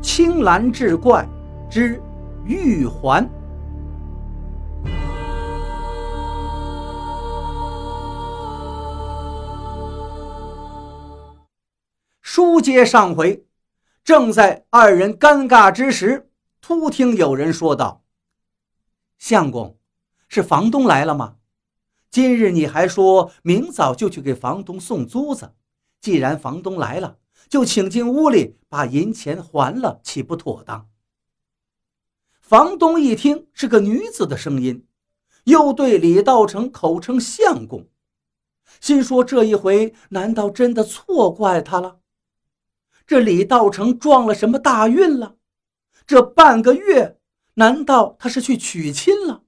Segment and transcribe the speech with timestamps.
[0.00, 1.28] 青蓝志怪
[1.68, 2.00] 之
[2.44, 3.28] 玉环。
[12.22, 13.44] 书接上回，
[14.04, 16.30] 正在二人尴尬之时，
[16.60, 18.04] 突听有人说道
[19.18, 19.76] ：“相公，
[20.28, 21.36] 是房东来了吗？
[22.10, 25.54] 今日你还说明早就去给房东送租子，
[26.00, 27.18] 既然房东来了，
[27.48, 30.88] 就请进屋里把银钱还了，岂不妥当？”
[32.40, 34.86] 房东一听是个女子的声音，
[35.44, 37.88] 又对李道成口称相公，
[38.80, 42.00] 心说这一回难道真的错怪他了？
[43.06, 45.36] 这李道成撞了什么大运了？
[46.06, 47.18] 这半个月，
[47.54, 49.42] 难道他是去娶亲了？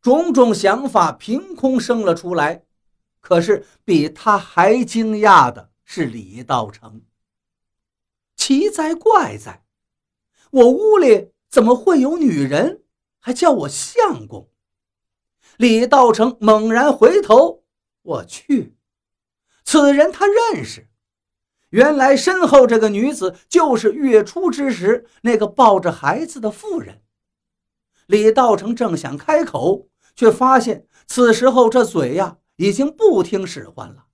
[0.00, 2.64] 种种想法凭空生了出来。
[3.20, 7.00] 可是比他还惊讶的是李道成。
[8.36, 9.64] 奇哉怪哉，
[10.50, 12.82] 我屋里怎么会有女人，
[13.18, 14.50] 还叫我相公？
[15.56, 17.64] 李道成猛然回头，
[18.02, 18.76] 我去，
[19.64, 20.90] 此人他认识。
[21.70, 27.02] 原来身后这个女子就是月初之时那个抱着孩子的妇人。
[28.06, 34.05] 李道成正想开口，却发现此时候这嘴呀已经不听使唤了。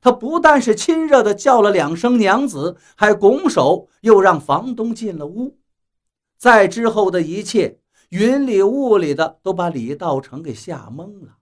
[0.00, 5.58] 他不但是亲热的叫了两声娘子，还拱手又让房东进了屋。
[6.38, 7.78] 在之后的一切，
[8.10, 11.38] 云里雾里的都把李道成给吓懵了。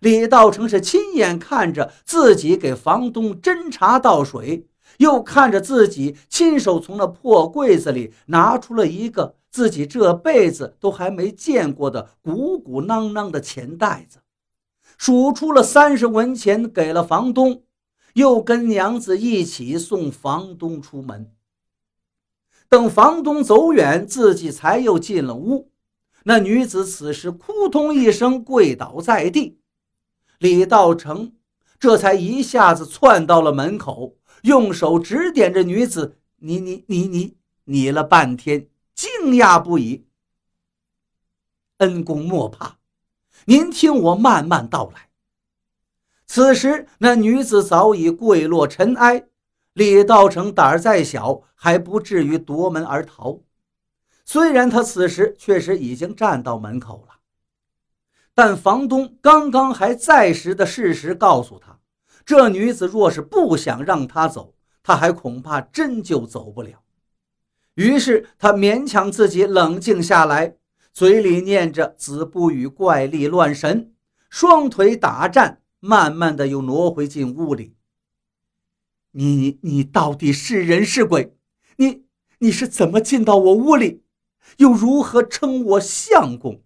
[0.00, 4.66] 李道成是亲眼看着自己给房东斟茶倒水，
[4.98, 14.18] 又看着自己亲手从那破柜子里拿出了一个自己这辈子都还没见过的鼓鼓囊囊的钱袋子，
[14.96, 17.64] 数出了三十文钱给了房东，
[18.14, 21.32] 又跟娘子一起送房东出门。
[22.68, 25.70] 等房东走远，自己才又进了屋。
[26.24, 29.60] 那女子此时扑通一声跪倒在地。
[30.38, 31.34] 李道成
[31.78, 40.06] 这才一下子窜到了门口，用手指点着女子：“你你你你你了半天，惊讶不已。”
[41.78, 42.75] 恩公莫怕，
[43.44, 45.10] 您听我慢慢道来。
[46.26, 49.26] 此时那女子早已跪落尘埃，
[49.74, 53.40] 李道成胆儿再小，还不至于夺门而逃。
[54.24, 57.14] 虽然他此时确实已经站到门口了。
[58.34, 61.78] 但房东刚刚还在时的事实告诉他，
[62.24, 66.82] 这女子若是不想让他走，他还恐怕真就走不了。
[67.74, 70.56] 于是他勉强自己冷静下来，
[70.96, 73.94] 嘴里念着“子不语怪力乱神”，
[74.30, 77.76] 双腿打颤，慢慢的又挪回进屋里。
[79.10, 81.36] 你你到底是人是鬼？
[81.76, 82.06] 你
[82.38, 84.04] 你是怎么进到我屋里，
[84.56, 86.64] 又如何称我相公？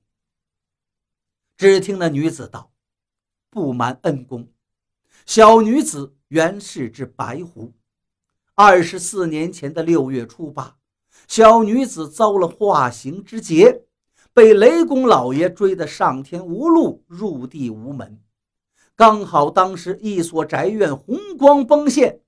[1.56, 2.70] 只听那女子道
[3.50, 4.52] ：“不瞒恩公，
[5.26, 7.74] 小女子原是只白狐。
[8.54, 10.78] 二十四年前的六月初八，
[11.26, 13.86] 小女子遭了化形之劫，
[14.40, 18.22] 被雷公老爷追得上天无路，入地无门。
[18.96, 22.22] 刚好当时一所宅院红光崩现，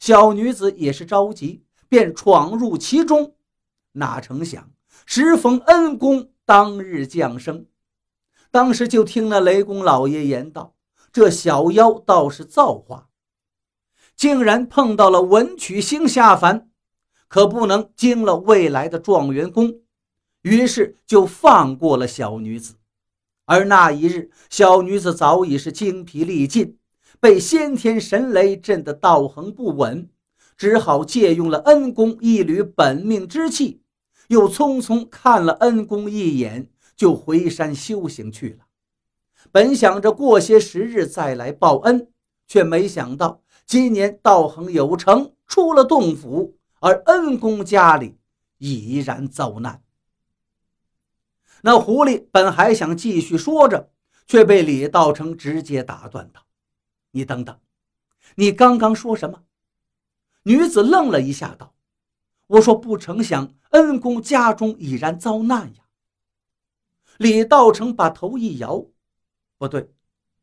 [0.00, 3.34] 小女子也是着急，便闯入其中。
[3.92, 4.70] 哪成想，
[5.04, 7.66] 时逢恩公当日降生。”
[8.50, 10.74] 当时就听那雷公老爷言道
[11.12, 13.10] ：“这小妖倒是造化，
[14.16, 16.70] 竟然碰到了文曲星下凡，
[17.28, 19.80] 可不能惊了未来的状元公。”
[20.48, 22.74] 于是就放过了小女子。
[23.44, 26.78] 而那一日，小女子早已是精疲力尽，
[27.20, 30.08] 被先天神雷震得道行不稳，
[30.56, 33.82] 只好借用了恩公一缕本命之气，
[34.28, 36.70] 又匆匆看了恩公一眼。
[36.98, 38.64] 就回山修行去了。
[39.52, 42.08] 本想着过些时日再来报恩，
[42.48, 48.16] 却没想到今年道行有成，出了洞府，而恩公家里
[48.58, 49.80] 已然遭难。
[51.62, 53.90] 那狐狸本还想继续说着，
[54.26, 56.46] 却被李道成直接打断道
[57.12, 57.58] ：“你等等，
[58.36, 59.44] 你刚刚说什么？”
[60.44, 61.74] 女子愣了一下，道
[62.46, 65.84] ：“我说不成想，恩公家中已然遭难呀。”
[67.18, 68.86] 李道成把头一摇，
[69.58, 69.92] 不对，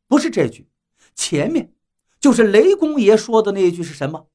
[0.08, 0.70] 不是这句，
[1.16, 1.74] 前面
[2.20, 4.28] 就是雷公爷说的那句是什么？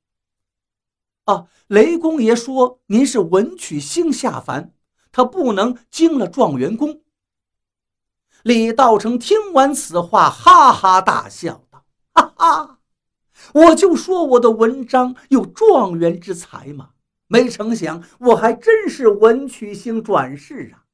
[1.25, 4.75] 啊，雷公爷说您是文曲星下凡，
[5.13, 7.01] 他不能惊了状元公。
[8.43, 11.85] 李道成听完此话，哈哈大笑道
[12.15, 12.79] ：“哈哈，
[13.53, 16.91] 我就说我的文章有状元之才嘛，
[17.27, 20.85] 没成想我还真是文曲星转世啊！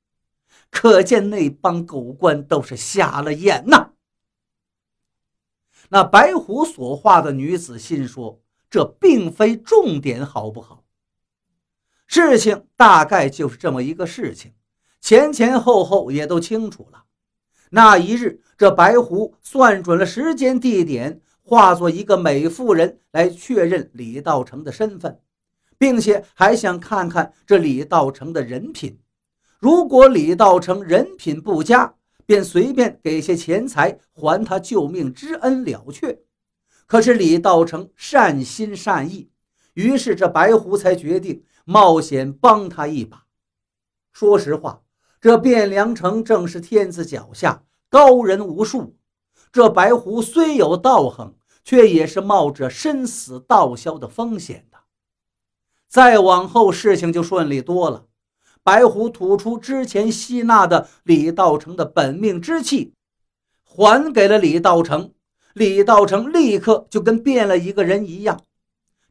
[0.71, 3.93] 可见那帮狗官都是瞎了眼呐。
[5.91, 10.83] 那白虎所画的女子心说：“这并非重点，好不好？
[12.07, 14.53] 事情大概就是这么一个事情，
[15.01, 17.05] 前前后后也都清楚了。
[17.71, 25.21] 那一日，这白狐算准了时间地点，化作一个美妇人来确认李道成的身份，
[25.77, 28.99] 并且还想看看这李道成的人品。
[29.59, 31.95] 如果李道成人品不佳，
[32.25, 36.21] 便随便给些钱财还他救命之恩了却。
[36.87, 39.29] 可是李道成善心善意，
[39.75, 43.25] 于是这白狐才决定冒险帮他一把。
[44.13, 44.83] 说实话，
[45.21, 48.97] 这汴梁城正是天子脚下，高人无数。
[49.51, 51.35] 这白狐虽有道行，
[51.65, 54.79] 却也是冒着生死道消的风险的。
[55.89, 58.07] 再往后，事情就顺利多了。
[58.63, 62.95] 白狐吐出之前吸纳的李道成的本命之气，
[63.65, 65.13] 还给了李道成。
[65.53, 68.43] 李道成立刻就跟变了一个人一样。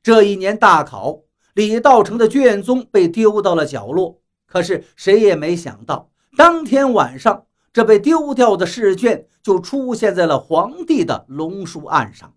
[0.01, 1.21] 这一年大考，
[1.55, 4.21] 李道成的卷宗被丢到了角落。
[4.45, 12.33] 可是谁也没想到，当天晚上，这被丢掉的试卷就出现在了皇帝的龙书案上。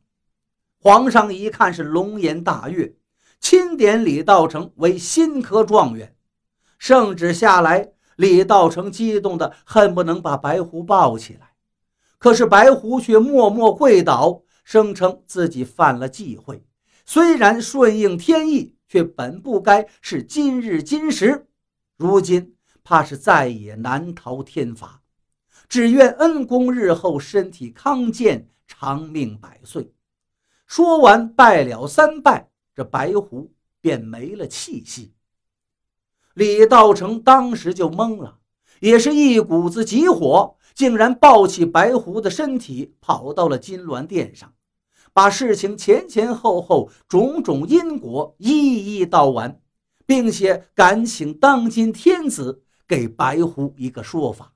[0.80, 2.94] 皇上一看是龙颜大悦，
[3.40, 6.14] 钦点李道成为新科状元。
[6.78, 11.52] 圣旨下来，李道成激动的恨不能把白狐抱起来，
[12.18, 16.64] 可是白狐却默默跪倒，声称自己犯了忌讳。
[17.04, 21.46] 虽然顺应天意，却本不该是今日今时，
[21.96, 25.02] 如今怕是再也难逃天罚。
[25.68, 29.92] 只愿恩公日后身体康健，长命百岁。
[30.66, 35.12] 说完，拜了三拜，这白狐便没了气息。
[36.34, 38.38] 李道成当时就懵了，
[38.80, 44.54] 也是一股子急火，竟然抱起白狐的身体，跑到了金銮殿上，
[45.18, 49.60] 把事情前前后后种种因果一一道完，
[50.06, 54.52] 并且敢请当今天子给白狐一个说法。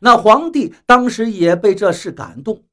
[0.00, 2.64] 那皇帝当时也被这事感动，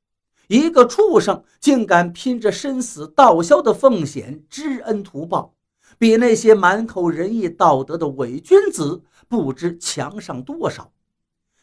[0.50, 5.56] 一个畜生竟敢拼着生死道消的奉险知恩图报。
[5.98, 10.92] 比那些满口仁义道德的伪君子不知强上多少。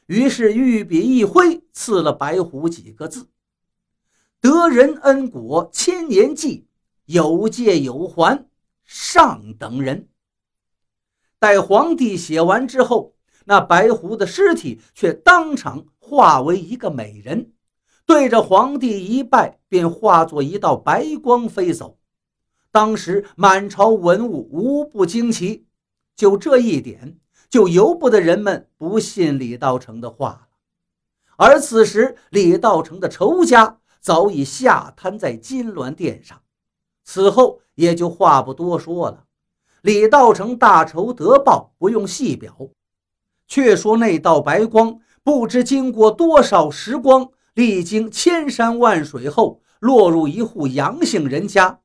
[0.06, 3.28] 于是御笔一挥，赐了白虎几个字
[4.40, 6.66] ：“得人恩果千年记，
[7.06, 8.46] 有借有还，
[8.84, 10.08] 上等人。”
[11.38, 13.14] 待皇帝写完之后，
[13.46, 17.52] 那白狐的尸体却当场化为一个美人，
[18.04, 21.98] 对着皇帝一拜，便化作一道白光飞走。
[22.70, 25.66] 当时满朝文武无不惊奇，
[26.14, 30.48] 就这一点，就由不得人们不信李道成的话了。
[31.36, 36.40] 而此时，李道成的仇家早已下瘫在金銮殿上，
[37.04, 39.24] 此后也就话不多说了。
[39.82, 42.70] 李道成大仇得报，不用细表。
[43.46, 51.80] 却说那道白光，不知经过多少时光，历经千山万水后，落入一户杨姓人家。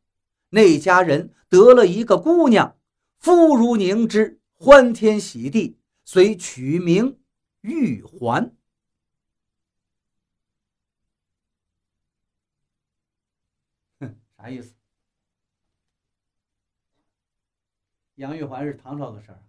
[0.52, 2.76] 那家人得了一个姑娘，
[3.19, 7.18] 肤如凝脂，欢天喜地，遂取名
[7.62, 8.54] 玉环。
[14.37, 14.75] 啥意思？
[18.15, 19.44] 杨玉环是唐朝的事儿。